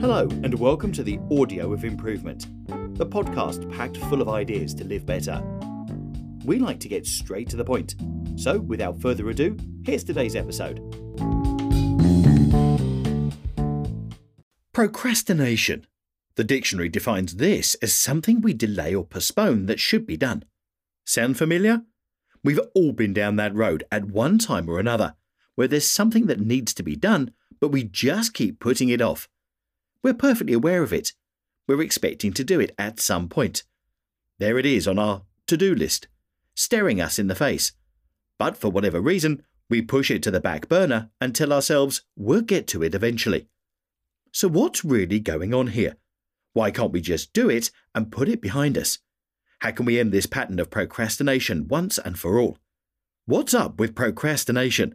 [0.00, 2.46] Hello, and welcome to the Audio of Improvement,
[2.96, 5.42] the podcast packed full of ideas to live better.
[6.44, 7.96] We like to get straight to the point,
[8.36, 10.78] so without further ado, here's today's episode.
[14.72, 15.84] Procrastination.
[16.36, 20.44] The dictionary defines this as something we delay or postpone that should be done.
[21.06, 21.82] Sound familiar?
[22.44, 25.16] We've all been down that road at one time or another,
[25.56, 29.28] where there's something that needs to be done, but we just keep putting it off.
[30.02, 31.12] We're perfectly aware of it.
[31.66, 33.64] We're expecting to do it at some point.
[34.38, 36.08] There it is on our to do list,
[36.54, 37.72] staring us in the face.
[38.38, 42.42] But for whatever reason, we push it to the back burner and tell ourselves we'll
[42.42, 43.48] get to it eventually.
[44.32, 45.96] So, what's really going on here?
[46.52, 48.98] Why can't we just do it and put it behind us?
[49.60, 52.58] How can we end this pattern of procrastination once and for all?
[53.26, 54.94] What's up with procrastination?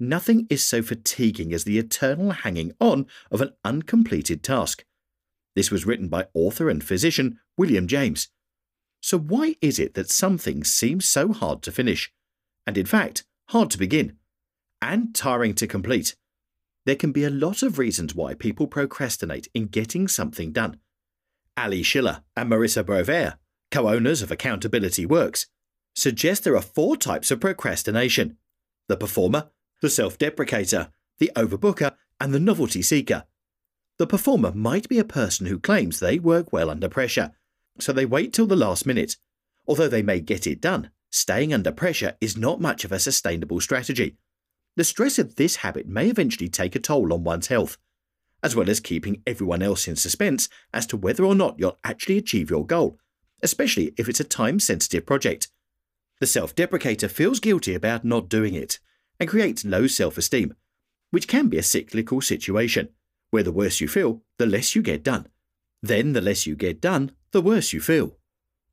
[0.00, 4.84] Nothing is so fatiguing as the eternal hanging on of an uncompleted task.
[5.54, 8.28] This was written by author and physician William James.
[9.00, 12.12] So, why is it that some things seem so hard to finish,
[12.66, 14.16] and in fact, hard to begin,
[14.82, 16.16] and tiring to complete?
[16.86, 20.80] There can be a lot of reasons why people procrastinate in getting something done.
[21.56, 23.38] Ali Schiller and Marissa Brovere,
[23.70, 25.46] co owners of Accountability Works,
[25.94, 28.38] suggest there are four types of procrastination
[28.88, 29.50] the performer,
[29.84, 33.24] the self deprecator, the overbooker, and the novelty seeker.
[33.98, 37.32] The performer might be a person who claims they work well under pressure,
[37.78, 39.16] so they wait till the last minute.
[39.68, 43.60] Although they may get it done, staying under pressure is not much of a sustainable
[43.60, 44.16] strategy.
[44.76, 47.76] The stress of this habit may eventually take a toll on one's health,
[48.42, 52.16] as well as keeping everyone else in suspense as to whether or not you'll actually
[52.16, 52.98] achieve your goal,
[53.42, 55.48] especially if it's a time sensitive project.
[56.20, 58.78] The self deprecator feels guilty about not doing it
[59.18, 60.54] and creates low self esteem,
[61.10, 62.88] which can be a cyclical situation,
[63.30, 65.28] where the worse you feel, the less you get done.
[65.82, 68.16] Then, the less you get done, the worse you feel.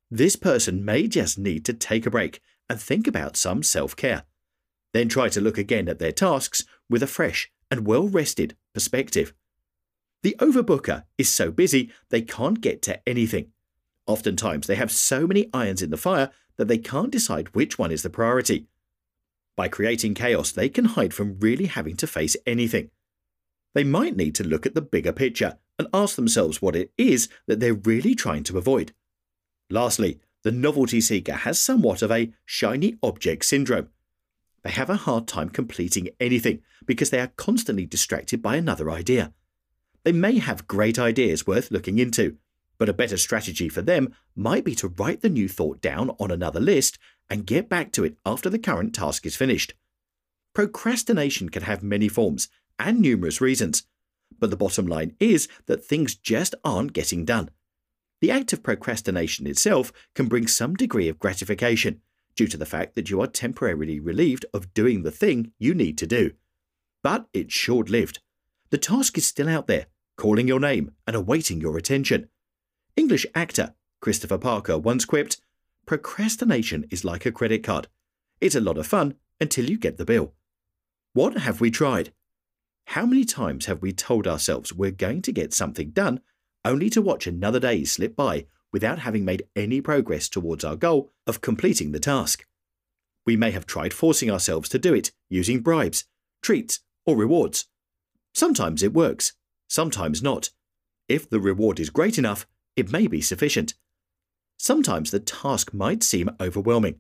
[0.10, 4.24] This person may just need to take a break and think about some self care.
[4.94, 9.34] Then try to look again at their tasks with a fresh and well rested perspective.
[10.24, 13.52] The overbooker is so busy they can't get to anything.
[14.06, 17.92] Oftentimes, they have so many irons in the fire that they can't decide which one
[17.92, 18.68] is the priority.
[19.56, 22.90] By creating chaos, they can hide from really having to face anything.
[23.74, 27.30] They might need to look at the bigger picture and ask themselves what it is
[27.48, 28.94] that they're really trying to avoid.
[29.70, 33.90] Lastly, the novelty seeker has somewhat of a shiny object syndrome.
[34.64, 39.34] They have a hard time completing anything because they are constantly distracted by another idea.
[40.04, 42.38] They may have great ideas worth looking into,
[42.78, 46.32] but a better strategy for them might be to write the new thought down on
[46.32, 46.98] another list
[47.32, 49.74] and get back to it after the current task is finished.
[50.54, 53.88] Procrastination can have many forms and numerous reasons,
[54.38, 57.50] but the bottom line is that things just aren't getting done.
[58.20, 62.02] The act of procrastination itself can bring some degree of gratification
[62.36, 65.98] due to the fact that you are temporarily relieved of doing the thing you need
[66.00, 66.32] to do.
[67.02, 68.20] But it's short lived.
[68.72, 69.86] The task is still out there,
[70.18, 72.28] calling your name and awaiting your attention.
[72.98, 75.41] English actor Christopher Parker once quipped,
[75.86, 77.88] Procrastination is like a credit card.
[78.40, 80.34] It's a lot of fun until you get the bill.
[81.14, 82.14] What have we tried?
[82.88, 86.22] How many times have we told ourselves we're going to get something done
[86.64, 91.12] only to watch another day slip by without having made any progress towards our goal
[91.28, 92.46] of completing the task?
[93.26, 96.06] We may have tried forcing ourselves to do it using bribes,
[96.42, 97.68] treats, or rewards.
[98.34, 99.34] Sometimes it works,
[99.68, 100.50] sometimes not.
[101.08, 103.74] If the reward is great enough, it may be sufficient
[104.62, 107.00] sometimes the task might seem overwhelming.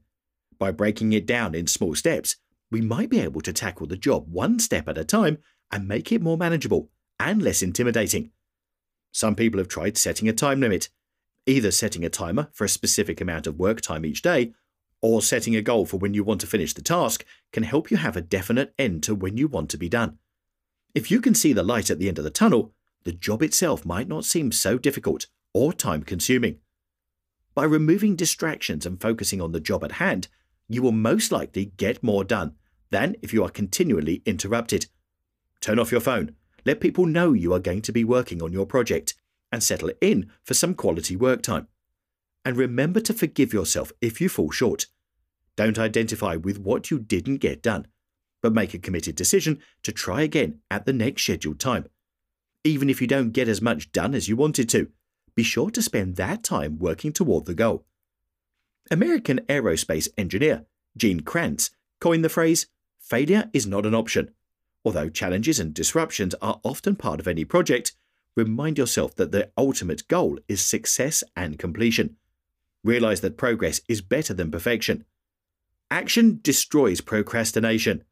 [0.57, 2.37] By breaking it down in small steps,
[2.71, 5.37] we might be able to tackle the job one step at a time
[5.71, 6.89] and make it more manageable
[7.19, 8.31] and less intimidating.
[9.11, 10.89] Some people have tried setting a time limit,
[11.45, 14.53] either setting a timer for a specific amount of work time each day,
[14.99, 17.23] or setting a goal for when you want to finish the task
[17.53, 20.17] can help you have a definite end to when you want to be done.
[20.95, 22.73] If you can see the light at the end of the tunnel,
[23.03, 26.57] the job itself might not seem so difficult or time consuming.
[27.53, 30.27] By removing distractions and focusing on the job at hand,
[30.69, 32.55] you will most likely get more done
[32.91, 34.85] than if you are continually interrupted.
[35.59, 38.65] Turn off your phone, let people know you are going to be working on your
[38.65, 39.15] project,
[39.51, 41.67] and settle in for some quality work time.
[42.45, 44.87] And remember to forgive yourself if you fall short.
[45.57, 47.87] Don't identify with what you didn't get done,
[48.41, 51.85] but make a committed decision to try again at the next scheduled time.
[52.63, 54.89] Even if you don't get as much done as you wanted to,
[55.35, 57.85] be sure to spend that time working toward the goal.
[58.89, 60.65] American aerospace engineer
[60.97, 62.67] Gene Kranz coined the phrase,
[62.99, 64.31] failure is not an option.
[64.83, 67.93] Although challenges and disruptions are often part of any project,
[68.35, 72.17] remind yourself that the ultimate goal is success and completion.
[72.83, 75.05] Realize that progress is better than perfection.
[75.91, 78.03] Action destroys procrastination.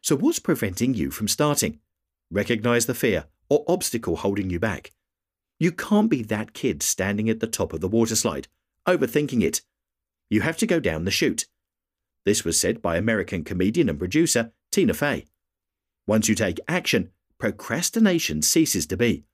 [0.00, 1.80] So, what's preventing you from starting?
[2.30, 4.92] Recognize the fear or obstacle holding you back.
[5.58, 8.48] You can't be that kid standing at the top of the water slide,
[8.86, 9.62] overthinking it.
[10.30, 11.46] You have to go down the chute.
[12.24, 15.26] This was said by American comedian and producer Tina Fey.
[16.06, 19.24] Once you take action, procrastination ceases to be.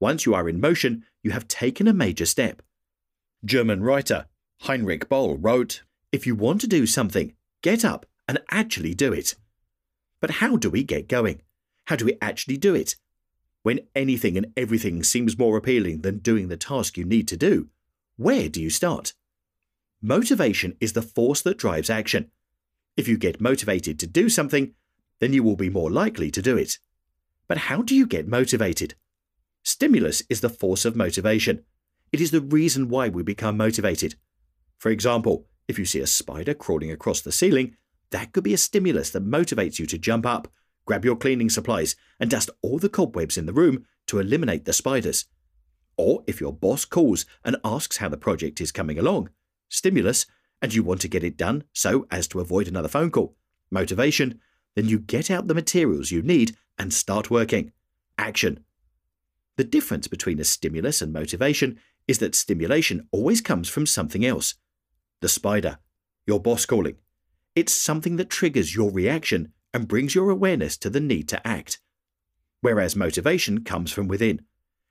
[0.00, 2.62] Once you are in motion, you have taken a major step.
[3.44, 4.26] German writer
[4.62, 5.82] Heinrich Boll wrote
[6.12, 9.34] If you want to do something, get up and actually do it.
[10.20, 11.42] But how do we get going?
[11.86, 12.96] How do we actually do it?
[13.68, 17.68] When anything and everything seems more appealing than doing the task you need to do,
[18.16, 19.12] where do you start?
[20.00, 22.30] Motivation is the force that drives action.
[22.96, 24.72] If you get motivated to do something,
[25.18, 26.78] then you will be more likely to do it.
[27.46, 28.94] But how do you get motivated?
[29.64, 31.62] Stimulus is the force of motivation.
[32.10, 34.14] It is the reason why we become motivated.
[34.78, 37.76] For example, if you see a spider crawling across the ceiling,
[38.12, 40.48] that could be a stimulus that motivates you to jump up,
[40.86, 44.72] grab your cleaning supplies, and dust all the cobwebs in the room to eliminate the
[44.72, 45.26] spiders.
[45.96, 49.30] Or if your boss calls and asks how the project is coming along,
[49.68, 50.26] stimulus,
[50.62, 53.36] and you want to get it done so as to avoid another phone call,
[53.70, 54.40] motivation,
[54.74, 57.72] then you get out the materials you need and start working.
[58.16, 58.64] Action.
[59.56, 64.54] The difference between a stimulus and motivation is that stimulation always comes from something else.
[65.20, 65.78] The spider,
[66.26, 66.96] your boss calling.
[67.56, 71.80] It's something that triggers your reaction and brings your awareness to the need to act.
[72.60, 74.42] Whereas motivation comes from within.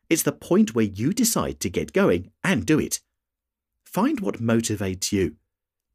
[0.10, 3.02] It's the point where you decide to get going and do it.
[3.86, 5.36] Find what motivates you.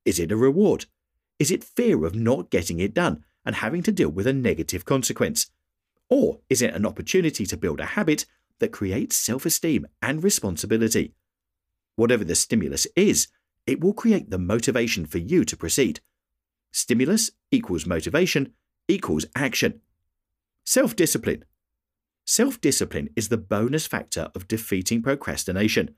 [0.04, 0.86] Is it a reward?
[1.38, 4.84] Is it fear of not getting it done and having to deal with a negative
[4.84, 5.50] consequence?
[6.10, 8.26] Or is it an opportunity to build a habit
[8.62, 11.12] that creates self esteem and responsibility.
[11.96, 13.26] Whatever the stimulus is,
[13.66, 16.00] it will create the motivation for you to proceed.
[16.70, 18.54] Stimulus equals motivation
[18.86, 19.80] equals action.
[20.64, 21.44] Self discipline.
[22.24, 25.96] Self discipline is the bonus factor of defeating procrastination.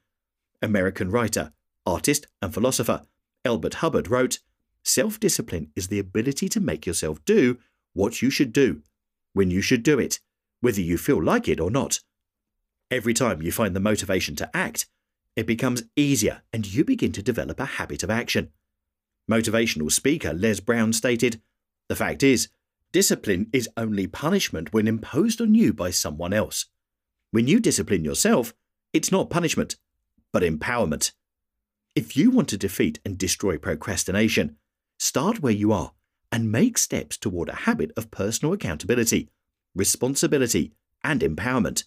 [0.63, 1.53] American writer,
[1.85, 3.03] artist, and philosopher
[3.45, 4.39] Elbert Hubbard wrote
[4.83, 7.59] Self discipline is the ability to make yourself do
[7.93, 8.83] what you should do,
[9.33, 10.21] when you should do it,
[10.61, 12.01] whether you feel like it or not.
[12.91, 14.87] Every time you find the motivation to act,
[15.37, 18.51] it becomes easier and you begin to develop a habit of action.
[19.31, 21.41] Motivational speaker Les Brown stated
[21.89, 22.49] The fact is,
[22.95, 26.67] discipline is only punishment when imposed on you by someone else.
[27.33, 28.55] When you discipline yourself,
[28.93, 29.75] it's not punishment,
[30.33, 31.11] but empowerment.
[31.97, 34.59] If you want to defeat and destroy procrastination,
[34.97, 35.91] start where you are
[36.31, 39.29] and make steps toward a habit of personal accountability,
[39.75, 41.87] responsibility, and empowerment.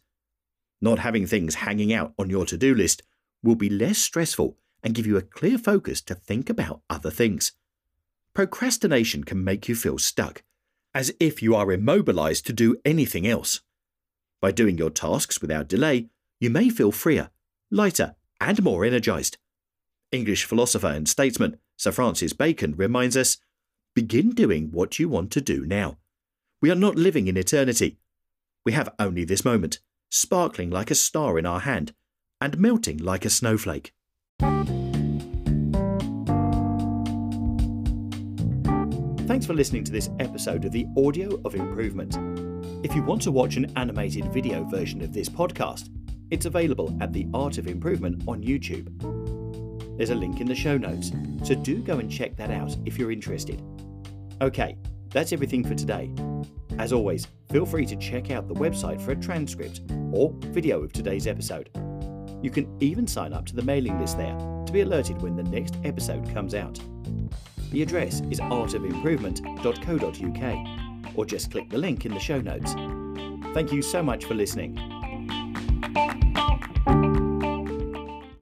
[0.82, 3.02] Not having things hanging out on your to do list
[3.42, 7.54] will be less stressful and give you a clear focus to think about other things.
[8.34, 10.44] Procrastination can make you feel stuck,
[10.98, 13.62] as if you are immobilized to do anything else.
[14.42, 16.08] By doing your tasks without delay,
[16.40, 17.30] you may feel freer,
[17.70, 19.38] lighter, and more energized.
[20.12, 23.38] English philosopher and statesman Sir Francis Bacon reminds us
[23.94, 26.00] begin doing what you want to do now.
[26.64, 28.00] We are not living in eternity.
[28.66, 29.78] We have only this moment
[30.10, 31.94] sparkling like a star in our hand,
[32.42, 33.94] and melting like a snowflake.
[39.28, 42.16] Thanks for listening to this episode of the Audio of Improvement.
[42.86, 45.90] If you want to watch an animated video version of this podcast,
[46.32, 48.88] it's available at The Art of Improvement on YouTube.
[49.98, 51.12] There's a link in the show notes,
[51.44, 53.62] so do go and check that out if you're interested.
[54.40, 54.78] Okay,
[55.10, 56.10] that's everything for today.
[56.80, 59.82] As always, feel free to check out the website for a transcript
[60.14, 61.70] or video of today's episode.
[62.42, 65.44] You can even sign up to the mailing list there to be alerted when the
[65.44, 66.80] next episode comes out.
[67.72, 72.74] The address is artofimprovement.co.uk or just click the link in the show notes.
[73.54, 74.78] Thank you so much for listening.